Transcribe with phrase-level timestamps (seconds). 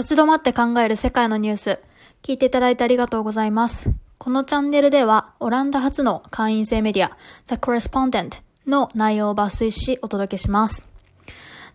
[0.00, 1.78] 立ち止まって考える世界のニュース。
[2.22, 3.90] 聞いていただいてありがとうございます。
[4.16, 7.18] このチャンネルでは、オランダ初の会員制メディア、
[7.48, 10.88] The Correspondent の内容を抜粋しお届けします。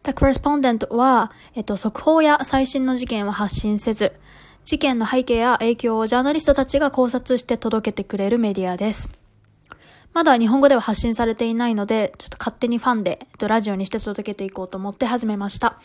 [0.03, 4.13] The Correspondent は、えっと、速報や最新の事件は発信せず、
[4.63, 9.11] 事件の背景や影響をジャーナリストたちが考察して届けてくれるメディアです。
[10.13, 15.77] まだ日本語では発信されていないので、ちょっと勝手にファンで、えっと、ラジオにして届けていこうと思って始めました。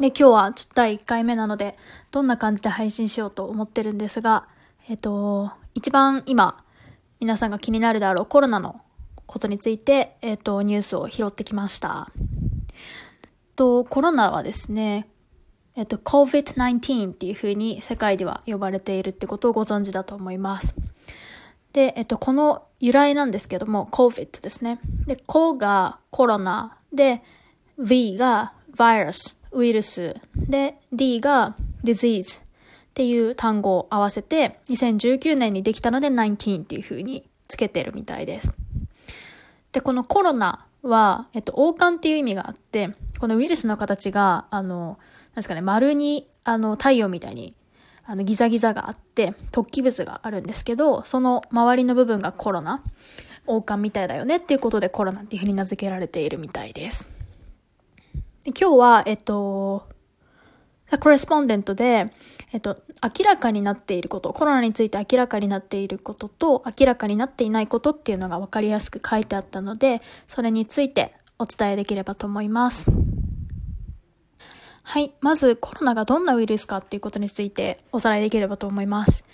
[0.00, 1.76] で、今日はちょっと第1回目なので、
[2.10, 4.48] どんな感じで配信しようと思ってるんですが、
[4.88, 6.64] えっと、一番今、
[7.20, 8.80] 皆さんが気になるであろうコロナの
[9.26, 12.10] ことについて、えっと、ニュースを拾ってきました。
[13.56, 15.06] と、コロナはですね、
[15.76, 20.74] えっと、COVID-19 っていう風に世界では呼ばれているってことをご存知だと思います。
[21.74, 24.80] で、えっと、この由来なんですけども、COVID ですね。
[25.06, 27.22] で、Co がコロナ、で、
[27.78, 32.42] V が virus、ウイルス、で、D が disease っ
[32.94, 38.52] ていう単語を合わせて、2019年にできたので19っていう風につけてるみたいです。
[39.72, 44.98] で、このコロナは、えっと、王冠っていう意味があって、このウイルスの形が、あの、
[45.30, 47.54] なんですかね、丸に、あの、太陽みたいに、
[48.04, 52.82] あの、ギザギザがあって、突起物があるんですけど、その周りの部分がコロナ、
[53.46, 57.08] 王冠みたいだよねっていうことでコロナっていうふうに名付けられているみたいです。
[58.44, 59.86] で今日は、えっと、
[60.90, 62.10] The Correspondent で、
[62.52, 72.90] えっと、明らかになっていること、コロナについて明らかになっていることと、明らかになっていないことっていうのが分かりやすく書いてあったので、それについてお伝えできればと思います。
[74.82, 75.12] はい。
[75.20, 79.24] まず、コロナがどんなウイルスかっていうことについておさらいできればと思います。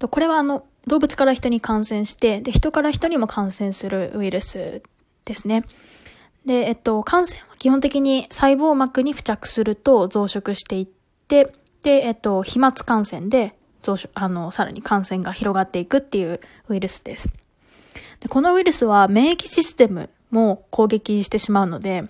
[0.00, 4.82] これは、あの、動物から人に感染して、で、人から人にも感染するウイルス
[5.24, 5.64] ですね。
[6.46, 17.30] で、えっと、感染は基本的に細胞膜に付着すると増殖していって、で、えっと、飛沫感染で増殖、あの、さらに感染が広がっていくっていうウイルスです。
[18.20, 22.04] でこのウイルスは免疫システムも攻撃してしまうので、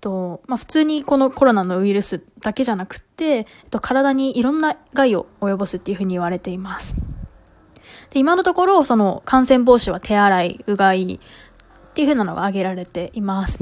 [0.00, 6.96] と、まあ、普通にこのコロナのウイルスだけじゃなくって、えっと、体にいろんな害を及ぼすっていうふうに言われています。
[8.10, 11.20] で、今のところ、その感染防止は手洗い、うがい
[11.90, 13.58] っていうふうなのが挙げられています。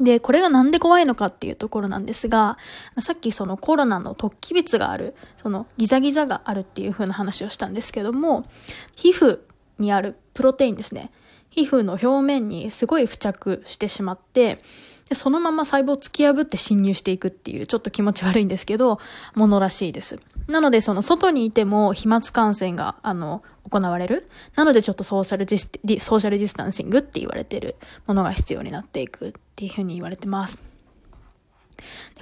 [0.00, 2.58] で、これがなんで怖いのかっていうところなんですが、
[2.98, 8.44] さっきそのコロナの突起物がある、そのギザギザがあるっていう風な話をしたんですけども、
[8.94, 9.40] 皮膚
[9.78, 11.10] にあるプロテインですね。
[11.48, 14.62] 皮膚の表面にすごい付着してしまって、
[15.12, 19.00] そのまま細胞を突き破って侵入していくっていう、ちょっと気持ち悪いんですけど、
[19.34, 20.18] ものらしいです。
[20.48, 24.28] なので、その外にいても飛沫感染が、あの、行われる。
[24.54, 27.76] なので、ちょっとソーシャルディス、ソーシャルディスタンシングって言われてる
[28.06, 30.58] ものが必要になっていくっていうふうに言われてます。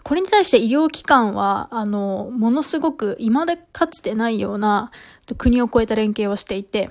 [0.03, 4.91] これに対して医療機関は、あの、ものすごく今でかつてないような
[5.39, 6.91] 国を超えた連携をしていて、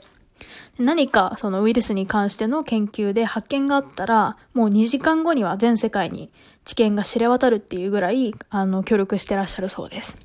[0.78, 6.32] 何かそのウイルスに関しての研究で発見があったら、もう2時間後には全世界に
[6.66, 10.18] 知見が知れ渡るっていうぐらい、あの、協力してらっしゃるそうです。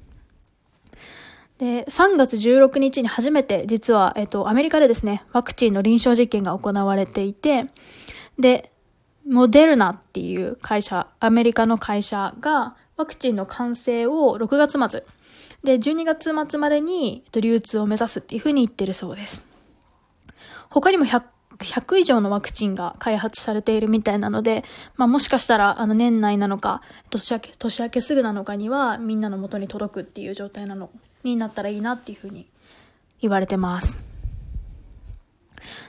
[1.59, 7.67] で、3月16日に初めて実は、えっと、アメリカでですね、ワクチンの臨床実験が行われていて、
[8.39, 8.73] で、
[9.29, 15.05] モデルナっていう会社、アメリカの会社がワクチンの完成を6月末、
[15.65, 19.45] で、12月末までにえっと流通を目指すっていうふうに言ってるそうです。
[20.71, 21.25] 他にも100、
[21.59, 24.65] 100以上のワクチンが開発されているみたいなので、
[24.97, 30.91] まあもしかしたらあの年内なのか、年明け、年明けすぐなのかにはみんなの元に届くっていう状態なの、
[31.25, 32.47] になったらいいなっていうふうに
[33.21, 33.97] 言われてます。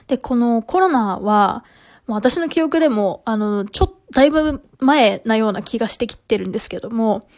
[0.06, 1.64] で、このコロナは、
[2.06, 7.28] 私の記憶でも、あの、ちょっと、だいぶ前なような気がしてきてるんですけども、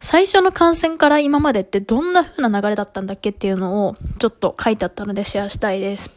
[0.00, 6.10] 最初の感染から今までってどんな風な流れだったんだっけっていうのをちょっと書いてあったのでシェアしたいです。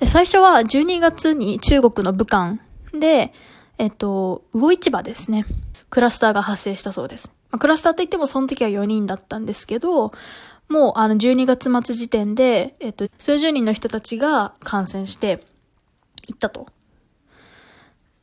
[0.00, 2.58] で、最初は12月に中国の武漢
[2.92, 3.32] で、
[3.78, 5.46] えっと、魚市場ですね。
[5.90, 7.35] クラスターが発生したそうです。
[7.50, 10.12] まあ、クラスターって言ってもその時は4人だったんですけど、
[10.68, 15.44] もうあの12月末時点で、えっと、数十人の人たちが感染して
[16.28, 16.66] いったと。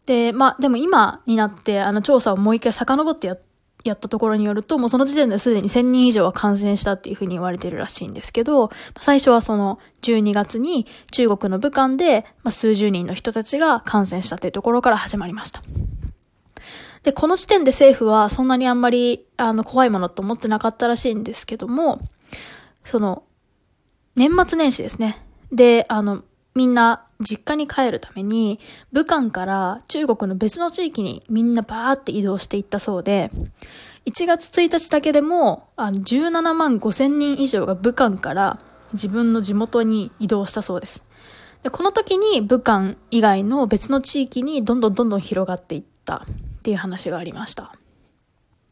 [0.05, 3.37] で、まあ、でも今になって、あの、調査をもう一回遡ってや、
[3.83, 15.63] やったところによると、もうその時点ですでに1000人以上は感染したっていうふうに言われてるらしいんですけど、最初はその12月に中国の武漢で、まあ、数十人の人たちが感染したっていうところから始まりました。
[17.03, 22.00] で、この時点で政府はそんなにあんまり、あの、怖いものと思ってなかったらしいんですけども、
[22.83, 23.23] その、
[24.15, 25.25] 年末年始ですね。
[25.51, 26.23] で、あの、
[26.55, 28.59] みんな実家に帰るために、
[28.91, 33.31] 武漢から中国の別の地域にみんなバーって移動していったそうで、
[34.06, 38.59] 1月1日だけでも、あの、17万5千人以上が武漢から
[38.94, 41.03] 自分の地元に移動したそうです。
[41.63, 46.27] でこの時に武漢以外の別の地域にどんどんどんどん広がっていった
[46.63, 47.75] っていう話がありました。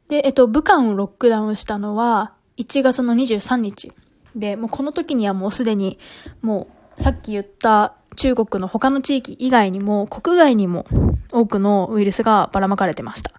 [0.07, 3.91] で、えっと、武漢をロックダウンしたのは1月の23日。
[4.33, 5.99] で、もうこの時にはもうすでに、
[6.41, 10.85] もうさっき言った中国の他の地域以外にも国外にも
[11.33, 13.33] 多くのウイルスがばらまかれてました。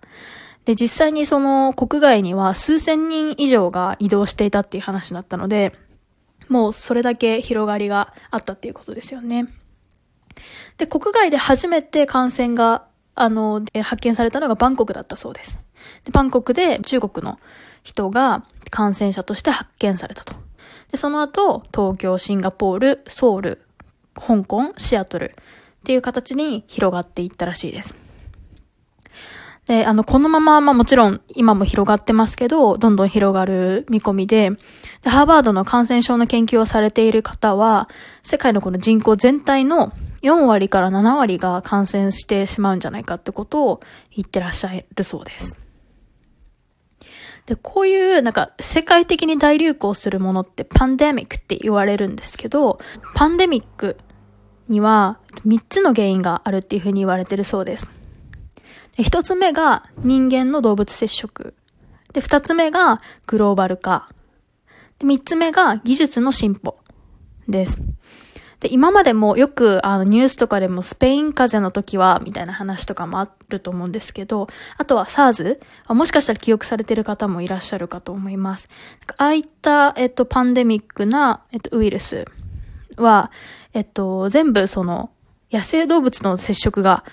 [0.67, 5.73] で、実際にその国外には数千人以上が移動していたっていう話だったので、
[6.51, 9.47] もうそれだけ広がりがあったっていうことですよね。
[10.77, 15.59] で、国外で初めて感染が、あの、発見されたのがバンコクだったそうです。
[16.05, 17.39] で、バンコクで中国の
[17.83, 20.35] 人が感染者として発見されたと。
[20.91, 23.63] で、その後、東京、シンガポール、ソウル、
[24.15, 25.35] 香港、シアトル
[25.81, 27.97] っていう形に広がっていったらしいです。
[29.67, 34.51] で、あの、このまま、まあもちろん今も広がってますけど、どんどん広がる見込みで、
[35.03, 37.89] で、ハーバードの感染症の研究をされている方は、
[38.23, 39.93] 世界のこの人口全体の
[40.23, 43.81] 4割から7割が感染してしまうんじゃないかってことを
[44.15, 45.59] 言ってらっしゃるそうです。
[47.47, 52.79] で、こういうなんか世界的に大流行するものってパンデミックって言われるんですけど、
[53.15, 53.99] パンデミック
[54.69, 57.89] には3つの原因があるっていうふうに言われてるそうです。
[58.97, 61.55] 一つ目が人間の動物接触。
[62.13, 64.09] で、二つ目がグローバル化。
[64.99, 66.79] で、三つ目が技術の進歩
[67.49, 67.81] です。
[68.63, 74.47] で、今までもよくあのニュースとかでもスペイン風邪の時はみたいな話とかもあると思うんですけど、
[74.79, 78.71] あとは SARS、もしかしたら記憶されてる方もいらっしゃるかと思います。
[79.19, 82.25] ああいった、えっと、パンデミックな、えっと、ウイルス
[82.97, 83.33] は、
[83.75, 85.11] えっと、全部その
[85.51, 87.05] 野生動物の接触が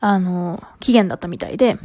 [0.00, 1.76] あの、起源だったみたいで、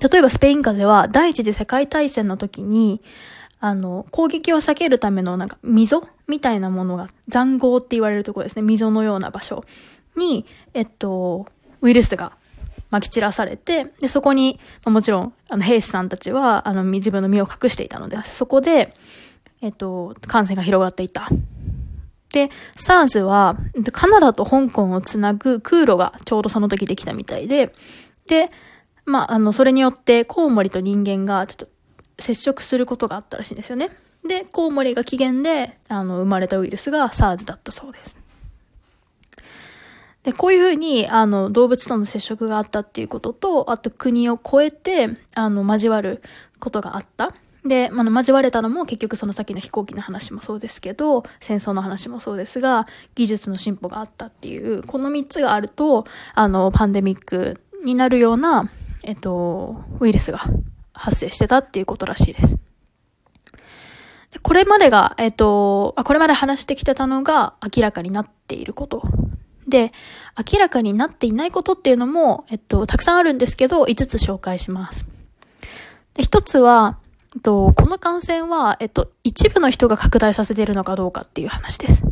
[0.00, 3.02] 例えばスペイン風邪は第一次世界大戦の時に、
[3.64, 8.62] あの、攻撃を避けるためのなんか溝みたいなものが、残壕って言われるところですね。
[8.62, 9.64] 溝のような場所
[10.18, 10.44] に、
[10.74, 11.46] えっと、
[11.80, 12.32] ウイルスが
[12.92, 18.94] 撒き散らされて、で、そこに、ま、もちろん、あの、兵士さんたちは、あの、自分の身を隠していたので、そこで、
[19.62, 21.30] えっと、感染が広がっていた。
[22.34, 23.56] で、SARS は、
[23.92, 27.74] カナダと香港をつなぐ空路がちょうどその時できたみたいで、
[28.26, 28.50] で、
[29.06, 31.73] まあ、あの、それによってコウモリと人間がちょっと
[32.18, 33.90] 接触することがあったらしいんですよね。
[34.26, 38.16] で、コウモリが起源で、あの、生まれたウイルスが SARS だったそうです。
[40.22, 46.22] で、こういうふうに、あの、動物との接触があったっていうことと、あと国を越えて、あの、交わる
[46.58, 47.34] ことがあった。
[47.66, 58.70] で、あの、交われたのも結局その先の飛行機の話もそうですけど、戦争の話もそうですが、技術の進歩があったっていう、この3つがあると、あの、パンデミックになるような、
[59.02, 60.40] えっと、ウイルスが
[60.94, 62.56] 発生してたっていうことらしいです。
[64.32, 69.02] でこれまでが、えっと、これまで話してきてたのが明らかになっていること。
[69.68, 69.92] で、
[70.52, 75.06] 明らかになっていないことっていうのも、えっと、たくさんあるんですけど、5つ紹介します。
[76.14, 76.98] で、1つは、
[77.42, 82.04] と、この感染は、えっと、一部の人が拡大させているのかどうかっていう話です。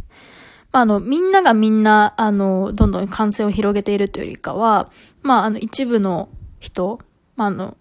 [0.72, 4.90] まあ、あの、みんながみんな、あの、どんどん感染を広げているというよりかは、
[5.22, 6.28] まあ、あの、一部の
[6.60, 6.98] 人、
[7.36, 7.76] まあ、あの、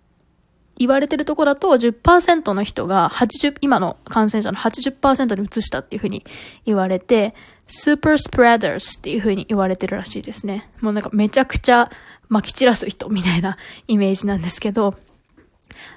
[0.82, 6.26] 言われてるとこだと10%の人が80、今の感染者の80%に移したっていうふうに
[6.66, 7.36] 言われて、
[7.68, 10.72] スーパースプレーダースっていうふうに言われてるらしいですね。
[10.82, 11.92] もうなんかめちゃくちゃ
[12.32, 13.58] 撒き散らす人みたいな
[13.88, 14.96] イメージなんですけど、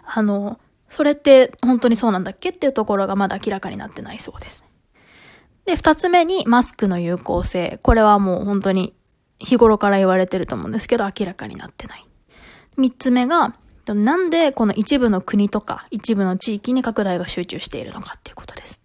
[0.05, 0.61] あの、
[0.91, 4.65] それって本当にそうなんだっけっていうところがまだ明らかになってないそうです。
[5.65, 7.79] で、二つ目にマスクの有効性。
[7.83, 8.93] これはもう本当に
[9.39, 12.07] 日頃から言われてると思うんですけど、明らかになってない。
[12.77, 13.55] 三つ目が、
[13.93, 18.81] なんでこの一部の国とか一部の地域に拡大が集中しているのかっていうことです。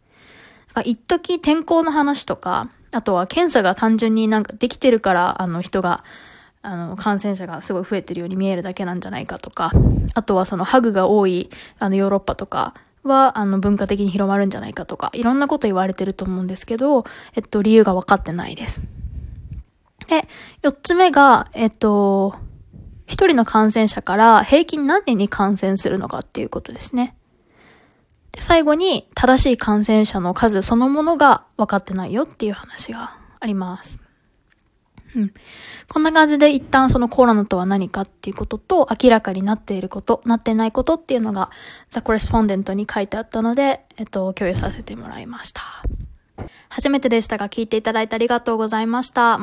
[0.84, 6.04] 一時天候の話とか、あとは検査が単純になんかできてるから、あの人が
[6.62, 9.72] あの、感染者がすごい増えてるように見えるだけなんじゃないかとか、
[10.14, 18.82] あとはそのハグが多い、あの、ヨーロッパとかは、あの、文化的に広まるんじゃないかとか、いろんなこと言われてると思うんですけど、えっと、理由が分かってないです。
[20.08, 20.28] で、
[20.62, 22.36] 四つ目が、えっと、
[23.10, 27.16] 一人の感染者から平均何人に感染するのかっていうことですね。
[28.32, 34.00] で、最後に正しい感染者の数そのものが分かってないよっていう話があります。
[35.16, 35.34] うん。
[35.92, 41.50] こんな感じで一旦そのコロナとは何かっていうことと、明らかになっていること、なってないことっていうのが、
[41.90, 45.64] ザ・コレスポンデントに書いてあったので、えっと、共有させてもらいました。
[46.70, 49.38] 初めてでしたが聞いていただいてありがとうございました。